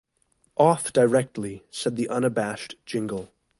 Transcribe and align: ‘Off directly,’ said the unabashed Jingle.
‘Off 0.57 0.91
directly,’ 0.91 1.61
said 1.69 1.95
the 1.95 2.09
unabashed 2.09 2.73
Jingle. 2.87 3.29